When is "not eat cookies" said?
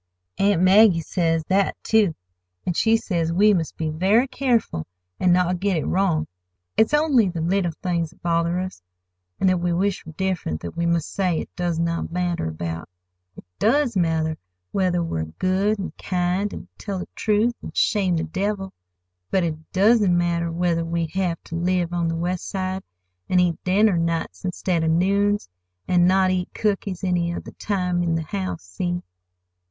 26.07-27.03